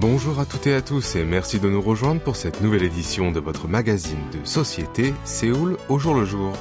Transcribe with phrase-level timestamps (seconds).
[0.00, 3.32] Bonjour à toutes et à tous et merci de nous rejoindre pour cette nouvelle édition
[3.32, 6.52] de votre magazine de société Séoul au jour le jour.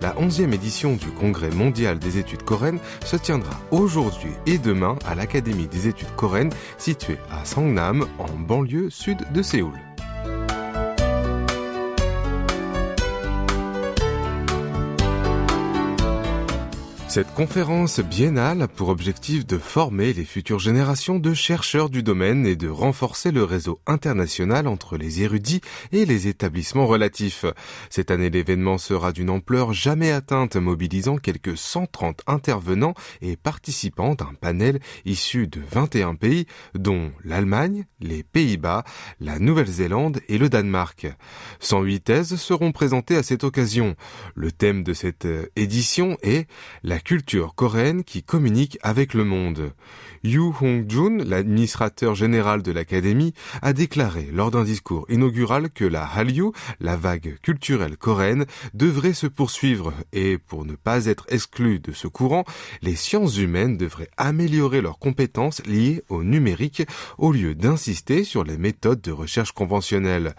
[0.00, 5.14] La 11e édition du Congrès mondial des études coréennes se tiendra aujourd'hui et demain à
[5.14, 9.74] l'Académie des études coréennes située à Sangnam en banlieue sud de Séoul.
[17.16, 22.44] Cette conférence biennale a pour objectif de former les futures générations de chercheurs du domaine
[22.44, 27.46] et de renforcer le réseau international entre les érudits et les établissements relatifs.
[27.88, 32.92] Cette année, l'événement sera d'une ampleur jamais atteinte, mobilisant quelques 130 intervenants
[33.22, 38.84] et participants d'un panel issu de 21 pays, dont l'Allemagne, les Pays-Bas,
[39.20, 41.06] la Nouvelle-Zélande et le Danemark.
[41.60, 43.96] 108 thèses seront présentées à cette occasion.
[44.34, 46.46] Le thème de cette édition est
[46.82, 49.70] la culture coréenne qui communique avec le monde.
[50.24, 56.50] Yu Hong-jun, l'administrateur général de l'Académie, a déclaré lors d'un discours inaugural que la Hallyu,
[56.80, 62.08] la vague culturelle coréenne, devrait se poursuivre et, pour ne pas être exclu de ce
[62.08, 62.44] courant,
[62.82, 66.82] les sciences humaines devraient améliorer leurs compétences liées au numérique
[67.18, 70.34] au lieu d'insister sur les méthodes de recherche conventionnelles.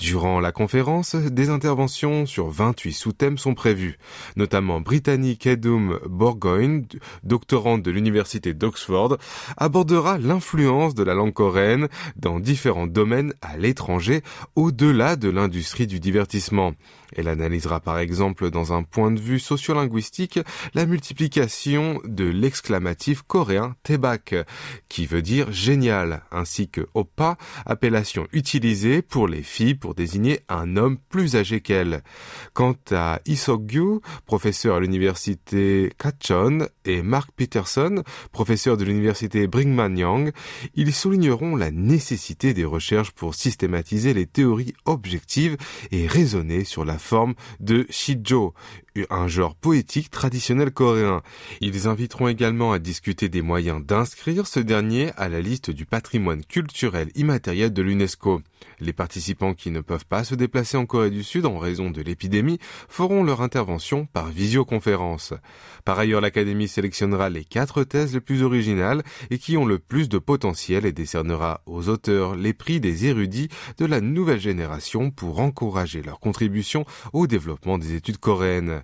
[0.00, 3.98] Durant la conférence, des interventions sur 28 sous-thèmes sont prévues,
[4.34, 6.86] notamment Brittany Kedum Borgoyne,
[7.22, 9.18] doctorante de l'université d'Oxford,
[9.58, 14.22] abordera l'influence de la langue coréenne dans différents domaines à l'étranger,
[14.56, 16.72] au-delà de l'industrie du divertissement.
[17.16, 20.40] Elle analysera par exemple dans un point de vue sociolinguistique
[20.74, 24.34] la multiplication de l'exclamatif coréen tebak,
[24.88, 30.76] qui veut dire génial, ainsi que oppa, appellation utilisée pour les filles pour désigner un
[30.76, 32.02] homme plus âgé qu'elle.
[32.52, 40.32] Quant à Isogyu, professeur à l'université Kachon, et Mark Peterson, professeur de l'université Brigham Young,
[40.74, 45.56] ils souligneront la nécessité des recherches pour systématiser les théories objectives
[45.90, 48.54] et raisonner sur la forme de Shijo,
[49.10, 51.22] un genre poétique traditionnel coréen.
[51.60, 56.44] Ils inviteront également à discuter des moyens d'inscrire ce dernier à la liste du patrimoine
[56.44, 58.42] culturel immatériel de l'UNESCO.
[58.80, 62.02] Les participants qui ne peuvent pas se déplacer en Corée du Sud en raison de
[62.02, 62.58] l'épidémie
[62.88, 65.34] feront leur intervention par visioconférence.
[65.84, 70.08] Par ailleurs, l'Académie sélectionnera les quatre thèses les plus originales et qui ont le plus
[70.08, 73.48] de potentiel et décernera aux auteurs les prix des érudits
[73.78, 78.79] de la nouvelle génération pour encourager leur contribution au développement des études coréennes.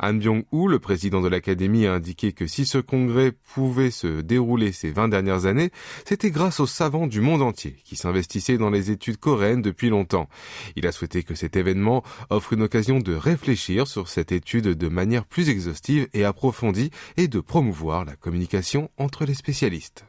[0.00, 4.72] Han Byung-woo, le président de l'Académie, a indiqué que si ce congrès pouvait se dérouler
[4.72, 5.70] ces 20 dernières années,
[6.04, 10.28] c'était grâce aux savants du monde entier qui s'investissaient dans les études coréennes depuis longtemps.
[10.76, 14.88] Il a souhaité que cet événement offre une occasion de réfléchir sur cette étude de
[14.88, 20.07] manière plus exhaustive et approfondie et de promouvoir la communication entre les spécialistes.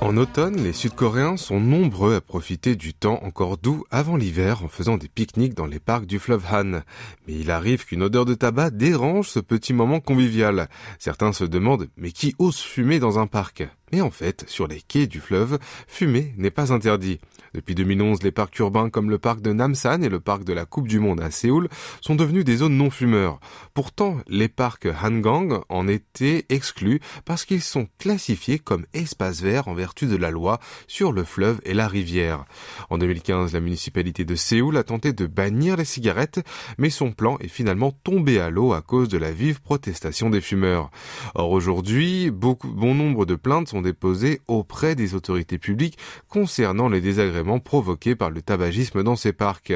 [0.00, 4.68] En automne, les Sud-Coréens sont nombreux à profiter du temps encore doux avant l'hiver en
[4.68, 6.80] faisant des pique-niques dans les parcs du fleuve Han.
[7.26, 10.70] Mais il arrive qu'une odeur de tabac dérange ce petit moment convivial.
[10.98, 13.68] Certains se demandent mais qui ose fumer dans un parc?
[13.92, 17.20] Mais en fait, sur les quais du fleuve, fumer n'est pas interdit.
[17.54, 20.66] Depuis 2011, les parcs urbains comme le parc de Namsan et le parc de la
[20.66, 21.68] Coupe du Monde à Séoul
[22.00, 23.40] sont devenus des zones non-fumeurs.
[23.74, 29.74] Pourtant, les parcs Hangang en étaient exclus parce qu'ils sont classifiés comme espaces verts en
[29.74, 32.44] vertu de la loi sur le fleuve et la rivière.
[32.88, 36.40] En 2015, la municipalité de Séoul a tenté de bannir les cigarettes,
[36.78, 40.40] mais son plan est finalement tombé à l'eau à cause de la vive protestation des
[40.40, 40.90] fumeurs.
[41.34, 45.98] Or aujourd'hui, bon nombre de plaintes sont déposées auprès des autorités publiques
[46.28, 49.72] concernant les désagréments provoqués par le tabagisme dans ces parcs.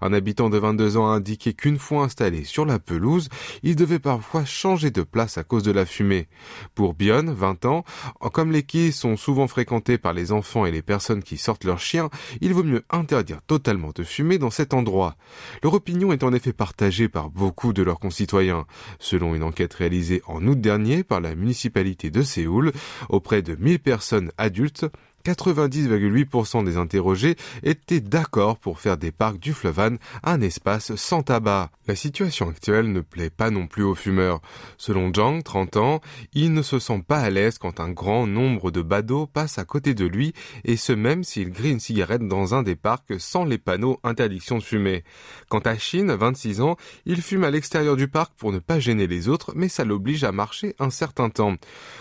[0.00, 3.28] Un habitant de 22 ans, a indiqué qu'une fois installé sur la pelouse,
[3.62, 6.28] il devait parfois changer de place à cause de la fumée.
[6.74, 7.84] Pour Bion, 20 ans,
[8.32, 11.80] comme les quais sont souvent fréquentés par les enfants et les personnes qui sortent leurs
[11.80, 15.16] chiens, il vaut mieux interdire totalement de fumer dans cet endroit.
[15.62, 18.66] Leur opinion est en effet partagée par beaucoup de leurs concitoyens.
[18.98, 22.72] Selon une enquête réalisée en août dernier par la municipalité de Séoul,
[23.08, 24.86] auprès de 1000 personnes adultes,
[25.24, 29.78] 90,8% des interrogés étaient d'accord pour faire des parcs du fleuve
[30.24, 31.70] un espace sans tabac.
[31.86, 34.40] La situation actuelle ne plaît pas non plus aux fumeurs.
[34.76, 36.00] Selon Zhang, 30 ans,
[36.32, 39.64] il ne se sent pas à l'aise quand un grand nombre de badauds passent à
[39.64, 40.32] côté de lui
[40.64, 44.58] et ce même s'il grille une cigarette dans un des parcs sans les panneaux interdiction
[44.58, 45.04] de fumer.
[45.48, 46.76] Quant à Shin, 26 ans,
[47.06, 50.24] il fume à l'extérieur du parc pour ne pas gêner les autres, mais ça l'oblige
[50.24, 51.54] à marcher un certain temps.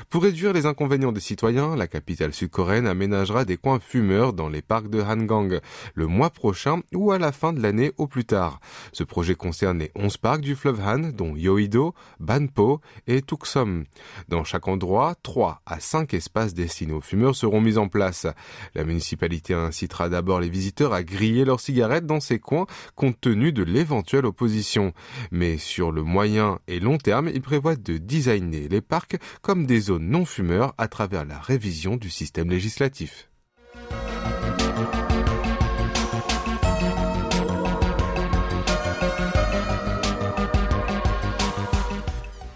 [0.09, 4.61] Pour réduire les inconvénients des citoyens, la capitale sud-coréenne aménagera des coins fumeurs dans les
[4.61, 5.61] parcs de Hangang
[5.93, 8.59] le mois prochain ou à la fin de l'année au plus tard.
[8.91, 13.85] Ce projet concerne les 11 parcs du fleuve Han, dont Yoido, Banpo et Tuksom.
[14.27, 18.27] Dans chaque endroit, 3 à 5 espaces destinés aux fumeurs seront mis en place.
[18.75, 23.53] La municipalité incitera d'abord les visiteurs à griller leurs cigarettes dans ces coins compte tenu
[23.53, 24.93] de l'éventuelle opposition.
[25.31, 29.79] Mais sur le moyen et long terme, il prévoit de designer les parcs comme des
[29.79, 32.96] zones non fumeurs à travers la révision du système législatif.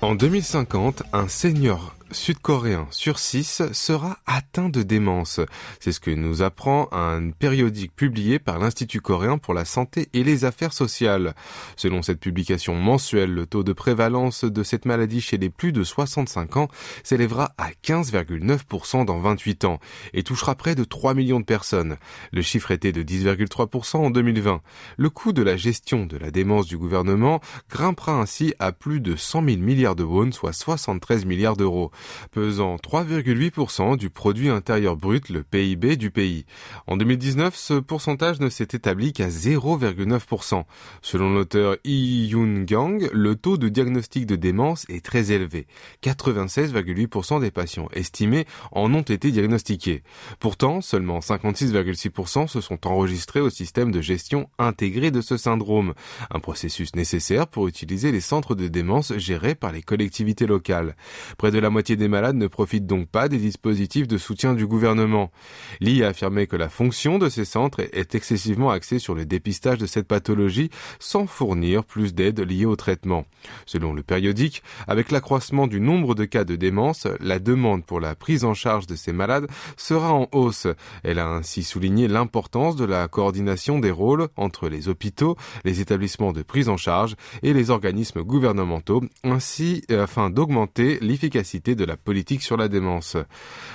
[0.02, 5.40] En 2050, un senior sud-coréen sur 6 sera atteint de démence.
[5.80, 10.24] C'est ce que nous apprend un périodique publié par l'Institut coréen pour la santé et
[10.24, 11.34] les affaires sociales.
[11.76, 15.84] Selon cette publication mensuelle, le taux de prévalence de cette maladie chez les plus de
[15.84, 16.68] 65 ans
[17.04, 19.80] s'élèvera à 15,9% dans 28 ans
[20.14, 21.98] et touchera près de 3 millions de personnes.
[22.32, 24.62] Le chiffre était de 10,3% en 2020.
[24.98, 29.16] Le coût de la gestion de la démence du gouvernement grimpera ainsi à plus de
[29.16, 31.92] 100 000 milliards de won, soit 73 milliards d'euros
[32.32, 36.46] pesant 3,8% du produit intérieur brut, le PIB du pays.
[36.88, 40.64] En 2019, ce pourcentage ne s'est établi qu'à 0,9%.
[41.02, 45.68] Selon l'auteur Yi Yoon Gang, le taux de diagnostic de démence est très élevé.
[46.04, 50.04] 96,8% des patients estimés en ont été diagnostiqués.
[50.40, 55.94] Pourtant, seulement 56,6% se sont enregistrés au système de gestion intégré de ce syndrome,
[56.30, 60.96] un processus nécessaire pour utiliser les centres de démence gérés par les collectivités locales.
[61.38, 64.68] Près de la moitié des malades ne profitent donc pas des dispositifs de soutien du
[64.68, 65.32] gouvernement.
[65.80, 69.78] Lee a affirmé que la fonction de ces centres est excessivement axée sur le dépistage
[69.78, 73.26] de cette pathologie sans fournir plus d'aide liée au traitement.
[73.66, 78.16] Selon le périodique, avec l'accroissement du nombre de cas de démence, la demande pour la
[78.16, 79.48] prise en charge de ces malades
[79.78, 80.68] sera en hausse.
[81.04, 85.36] Elle a ainsi souligné l'importance de la coordination des rôles entre les hôpitaux,
[85.66, 91.81] les établissements de prise en charge et les organismes gouvernementaux, ainsi afin d'augmenter l'efficacité de
[91.84, 93.18] la politique sur la démence.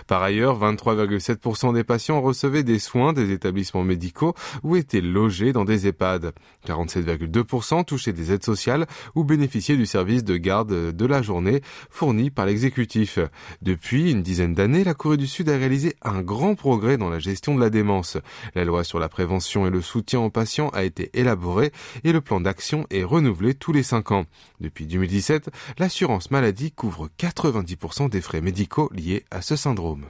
[0.07, 5.65] Par ailleurs, 23,7% des patients recevaient des soins des établissements médicaux ou étaient logés dans
[5.65, 6.33] des EHPAD.
[6.67, 12.31] 47,2% touchaient des aides sociales ou bénéficiaient du service de garde de la journée fourni
[12.31, 13.19] par l'exécutif.
[13.63, 17.19] Depuis une dizaine d'années, la Corée du Sud a réalisé un grand progrès dans la
[17.19, 18.19] gestion de la démence.
[18.55, 21.73] La loi sur la prévention et le soutien aux patients a été élaborée
[22.05, 24.27] et le plan d'action est renouvelé tous les 5 ans.
[24.61, 30.06] Depuis 2017, l'assurance maladie couvre 90% des frais médicaux liés à ce syndrome.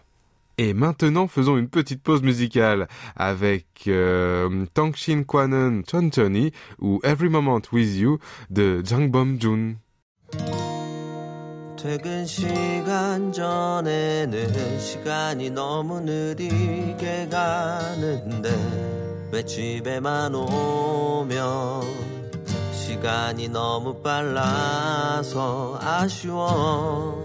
[0.57, 7.61] Et maintenant, faisons une petite pause musicale avec euh, Tangshin Kwanen Chonchoni ou Every Moment
[7.71, 8.19] With You
[8.49, 9.77] de Jang Bom Jun.
[11.81, 18.49] 퇴근 시간 전에는 시간이 너무 느리게 가는데
[19.31, 21.81] 왜 집에만 오면
[22.71, 27.24] 시간이 너무 빨라서 아쉬워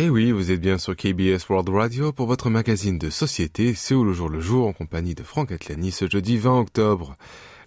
[0.00, 4.06] Eh oui, vous êtes bien sur KBS World Radio pour votre magazine de société Séoul
[4.06, 7.16] le jour le jour en compagnie de Franck Atlani ce jeudi 20 octobre.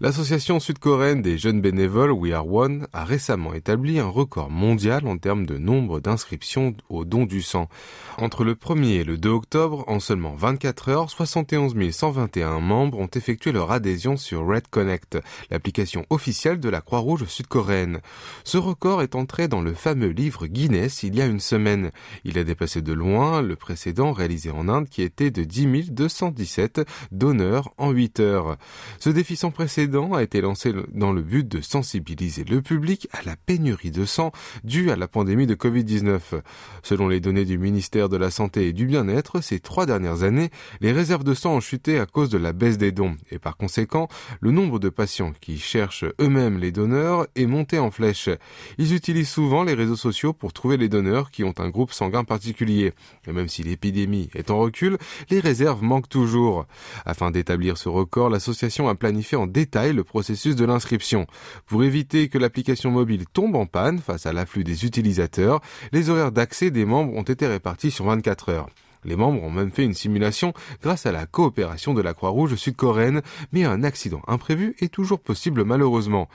[0.03, 5.19] L'association sud-coréenne des jeunes bénévoles We Are One a récemment établi un record mondial en
[5.19, 7.69] termes de nombre d'inscriptions au don du sang.
[8.17, 13.11] Entre le 1er et le 2 octobre, en seulement 24 heures, 71 121 membres ont
[13.13, 15.19] effectué leur adhésion sur Red Connect,
[15.51, 17.99] l'application officielle de la Croix-Rouge sud-coréenne.
[18.43, 21.91] Ce record est entré dans le fameux livre Guinness il y a une semaine.
[22.25, 26.81] Il a dépassé de loin le précédent réalisé en Inde qui était de 10 217
[27.11, 28.57] donneurs en 8 heures.
[28.97, 33.21] Ce défi sans précédent a été lancé dans le but de sensibiliser le public à
[33.23, 34.31] la pénurie de sang
[34.63, 36.41] due à la pandémie de Covid-19.
[36.81, 40.49] Selon les données du ministère de la Santé et du Bien-être, ces trois dernières années,
[40.79, 43.57] les réserves de sang ont chuté à cause de la baisse des dons et par
[43.57, 44.07] conséquent,
[44.39, 48.29] le nombre de patients qui cherchent eux-mêmes les donneurs est monté en flèche.
[48.77, 52.23] Ils utilisent souvent les réseaux sociaux pour trouver les donneurs qui ont un groupe sanguin
[52.23, 52.93] particulier.
[53.27, 54.97] Et même si l'épidémie est en recul,
[55.29, 56.65] les réserves manquent toujours.
[57.05, 61.25] Afin d'établir ce record, l'association a planifié en détail le processus de l'inscription.
[61.65, 65.61] Pour éviter que l'application mobile tombe en panne face à l'afflux des utilisateurs,
[65.91, 68.69] les horaires d'accès des membres ont été répartis sur 24 heures.
[69.03, 73.21] Les membres ont même fait une simulation grâce à la coopération de la Croix-Rouge sud-coréenne,
[73.51, 76.29] mais un accident imprévu est toujours possible malheureusement.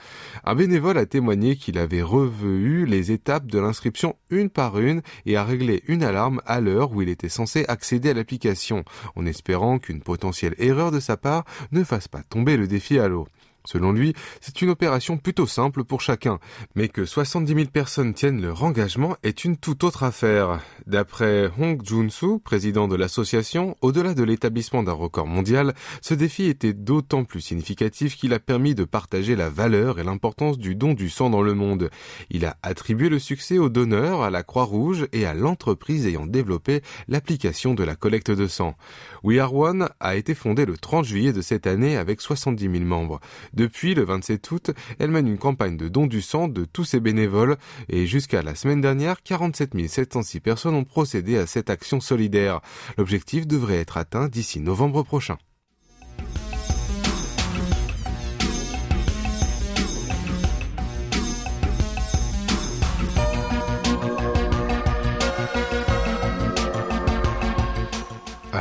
[0.44, 5.36] Un bénévole a témoigné qu'il avait revu les étapes de l'inscription une par une et
[5.36, 9.78] a réglé une alarme à l'heure où il était censé accéder à l'application, en espérant
[9.78, 13.26] qu'une potentielle erreur de sa part ne fasse pas tomber le défi à l'eau.
[13.66, 16.38] Selon lui, c'est une opération plutôt simple pour chacun,
[16.74, 20.60] mais que 70 000 personnes tiennent leur engagement est une toute autre affaire.
[20.86, 26.72] D'après Hong Jun-soo, président de l'association, au-delà de l'établissement d'un record mondial, ce défi était
[26.72, 31.10] d'autant plus significatif qu'il a permis de partager la valeur et l'importance du don du
[31.10, 31.90] sang dans le monde.
[32.30, 36.82] Il a attribué le succès aux donneurs, à la Croix-Rouge et à l'entreprise ayant développé
[37.08, 38.76] l'application de la collecte de sang.
[39.22, 42.84] We Are One a été fondé le 30 juillet de cette année avec 70 000
[42.84, 43.20] membres.
[43.56, 47.00] Depuis le 27 août, elle mène une campagne de don du sang de tous ses
[47.00, 47.56] bénévoles
[47.88, 52.60] et jusqu'à la semaine dernière, 47 706 personnes ont procédé à cette action solidaire.
[52.98, 55.38] L'objectif devrait être atteint d'ici novembre prochain.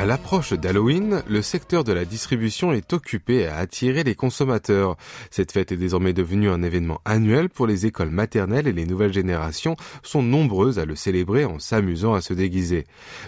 [0.06, 4.98] À l'approche d'Halloween, le secteur de la distribution est occupé à attirer les consommateurs.
[5.32, 9.14] Cette fête est désormais devenue un événement annuel pour les écoles maternelles et les nouvelles
[9.14, 12.84] générations sont nombreuses à le célébrer en s'amusant à se déguiser.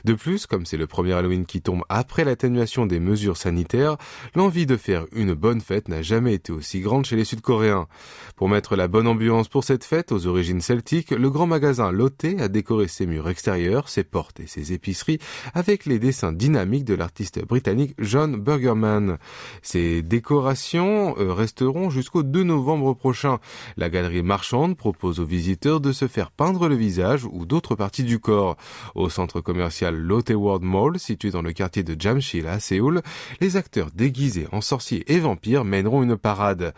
[0.06, 3.98] De plus, comme c'est le premier Halloween qui tombe après l'atténuation des mesures sanitaires,
[4.36, 7.88] l'envie de faire une bonne fête n'a jamais été aussi grande chez les Sud-Coréens.
[8.36, 12.28] Pour mettre la bonne ambiance pour cette fête aux origines celtiques, le grand magasin Lotte
[12.38, 15.18] a décoré ses murs extérieurs, ses portes et ses épiceries
[15.56, 19.18] avec les dessins dynamiques de l'artiste britannique John Burgerman.
[19.62, 23.40] Ces décorations euh, resteront jusqu'au 2 novembre prochain.
[23.78, 28.04] La galerie marchande propose aux visiteurs de se faire peindre le visage ou d'autres parties
[28.04, 28.58] du corps.
[28.96, 33.02] Au centre commercial Lotte World Mall, situé dans le quartier de Jamshil à Séoul,
[33.40, 36.74] les acteurs déguisés en sorciers et vampires mèneront une parade.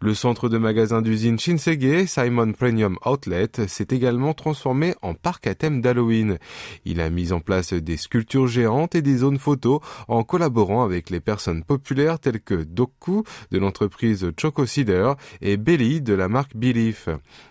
[0.00, 5.56] Le centre de magasin d'usine Shinsege, Simon Premium Outlet, s'est également transformé en parc à
[5.56, 6.38] thème d'Halloween.
[6.84, 11.08] Il a mis en place des sculptures géantes et des zones photo en collaborant avec
[11.08, 16.56] les personnes populaires telles que Doku de l'entreprise Choco Cider et Belly de la marque
[16.56, 17.08] Belief.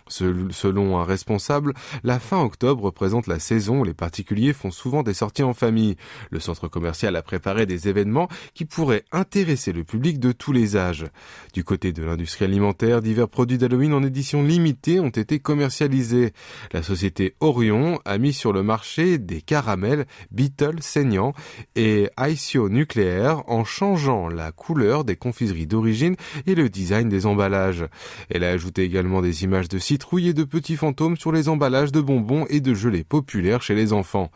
[0.08, 1.72] Selon un responsable,
[2.04, 5.96] la fin octobre représente la saison où les particuliers font souvent des sorties en famille.
[6.30, 10.76] Le centre commercial a préparé des événements qui pourraient intéresser le public de tous les
[10.76, 11.06] âges.
[11.54, 16.34] Du côté de l'industrie alimentaire, divers produits d'Halloween en édition limitée ont été commercialisés.
[16.72, 21.32] La société Orion a mis sur le marché des caramels Beetle saignants
[21.76, 26.16] et ICO nucléaire en changeant la couleur des confiseries d'origine
[26.46, 27.86] et le design des emballages.
[28.30, 31.92] Elle a ajouté également des images de citrouilles et de petits fantômes sur les emballages
[31.92, 34.30] de bonbons et de gelées populaires chez les enfants.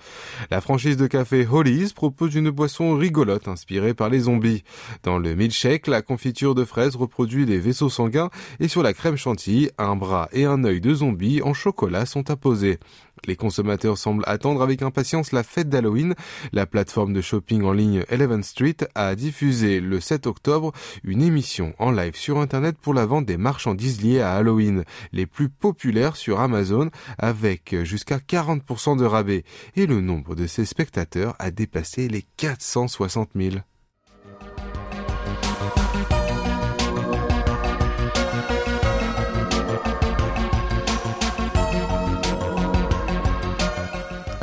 [0.50, 4.64] La franchise de café Hollies propose une boisson rigolote inspirée par les zombies.
[5.02, 8.30] Dans le milkshake, la confiture de fraises reproduit les vaisseaux sanguins
[8.60, 12.30] et sur la crème chantilly, un bras et un œil de zombie en chocolat sont
[12.30, 12.78] apposés.
[13.24, 16.14] Les consommateurs semblent attendre avec impatience la fête d'Halloween.
[16.52, 21.74] La plateforme de shopping en ligne Eleven Street a diffusé le 7 octobre une émission
[21.78, 26.16] en live sur Internet pour la vente des marchandises liées à Halloween, les plus populaires
[26.16, 29.44] sur Amazon, avec jusqu'à 40% de rabais.
[29.74, 33.56] Et le nombre de ses spectateurs a dépassé les 460 000.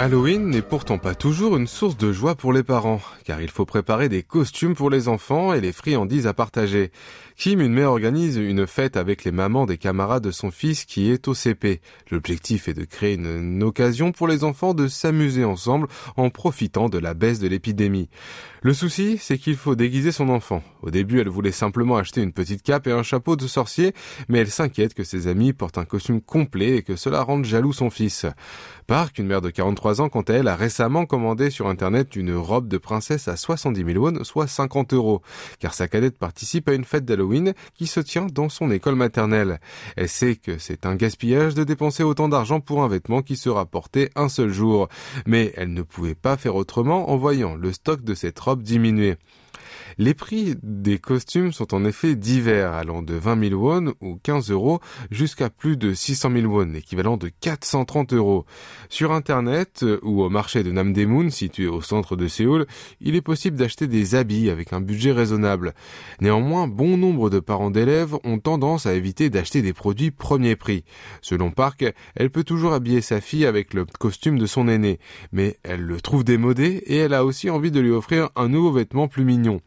[0.03, 3.63] Halloween n'est pourtant pas toujours une source de joie pour les parents, car il faut
[3.63, 6.91] préparer des costumes pour les enfants et les friandises à partager.
[7.35, 11.11] Kim, une mère, organise une fête avec les mamans des camarades de son fils qui
[11.11, 11.81] est au CP.
[12.09, 16.97] L'objectif est de créer une, occasion pour les enfants de s'amuser ensemble en profitant de
[16.97, 18.09] la baisse de l'épidémie.
[18.61, 20.63] Le souci, c'est qu'il faut déguiser son enfant.
[20.81, 23.93] Au début, elle voulait simplement acheter une petite cape et un chapeau de sorcier,
[24.29, 27.73] mais elle s'inquiète que ses amis portent un costume complet et que cela rende jaloux
[27.73, 28.25] son fils.
[28.87, 32.15] Park, une mère de 43 23 ans, quant à elle, a récemment commandé sur Internet
[32.15, 35.23] une robe de princesse à 70 000 won, soit 50 euros,
[35.59, 37.22] car sa cadette participe à une fête d'Halloween
[37.75, 39.59] qui se tient dans son école maternelle.
[39.95, 43.65] Elle sait que c'est un gaspillage de dépenser autant d'argent pour un vêtement qui sera
[43.65, 44.87] porté un seul jour,
[45.25, 49.17] mais elle ne pouvait pas faire autrement en voyant le stock de cette robe diminuer.
[49.97, 54.51] Les prix des costumes sont en effet divers, allant de 20 000 won ou 15
[54.51, 54.79] euros
[55.11, 58.45] jusqu'à plus de 600 000 won, l'équivalent de 430 euros.
[58.89, 62.65] Sur Internet euh, ou au marché de Namdaemun, situé au centre de Séoul,
[63.01, 65.73] il est possible d'acheter des habits avec un budget raisonnable.
[66.21, 70.83] Néanmoins, bon nombre de parents d'élèves ont tendance à éviter d'acheter des produits premier prix.
[71.21, 74.99] Selon Park, elle peut toujours habiller sa fille avec le costume de son aîné,
[75.31, 78.71] mais elle le trouve démodé et elle a aussi envie de lui offrir un nouveau
[78.71, 79.61] vêtement plus mignon.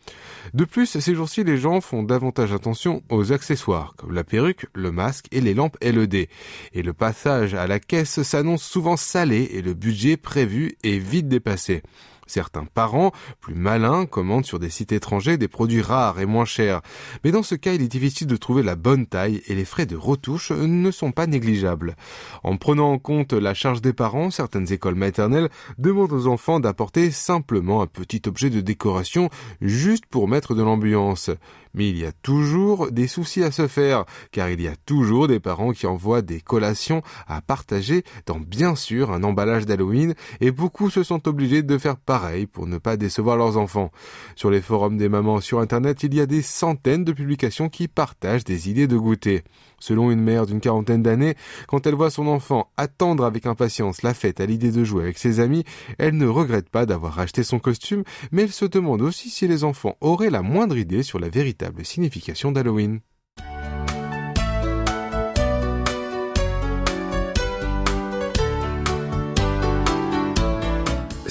[0.55, 4.93] De plus, ces jours-ci, les gens font davantage attention aux accessoires, comme la perruque, le
[4.93, 6.29] masque et les lampes LED.
[6.73, 11.29] Et le passage à la caisse s'annonce souvent salé et le budget prévu est vite
[11.29, 11.83] dépassé.
[12.26, 16.83] Certains parents, plus malins, commandent sur des sites étrangers des produits rares et moins chers.
[17.25, 19.87] Mais dans ce cas, il est difficile de trouver la bonne taille et les frais
[19.87, 21.97] de retouche ne sont pas négligeables.
[22.42, 27.11] En prenant en compte la charge des parents, certaines écoles maternelles demandent aux enfants d'apporter
[27.11, 29.30] simplement un petit objet de décoration
[29.61, 31.30] juste pour mettre de l'ambiance.
[31.75, 35.28] Mais il y a toujours des soucis à se faire, car il y a toujours
[35.28, 40.50] des parents qui envoient des collations à partager dans bien sûr un emballage d'Halloween, et
[40.50, 43.90] beaucoup se sont obligés de faire pareil pour ne pas décevoir leurs enfants.
[44.37, 47.88] Sur les forums des mamans sur Internet, il y a des centaines de publications qui
[47.88, 49.44] partagent des idées de goûter.
[49.80, 51.35] Selon une mère d'une quarantaine d'années,
[51.68, 55.18] quand elle voit son enfant attendre avec impatience la fête à l'idée de jouer avec
[55.18, 55.64] ses amis,
[55.99, 59.62] elle ne regrette pas d'avoir acheté son costume, mais elle se demande aussi si les
[59.62, 63.00] enfants auraient la moindre idée sur la véritable signification d'Halloween.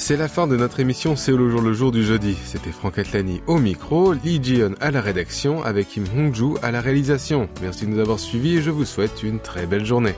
[0.06, 2.36] C'est la fin de notre émission C'est le jour le jour du jeudi.
[2.44, 6.80] C'était Franck Atlani au micro, Lee Jion à la rédaction avec Kim Hongju à la
[6.80, 7.48] réalisation.
[7.60, 10.14] Merci de nous avoir suivis et je vous souhaite une très belle journée.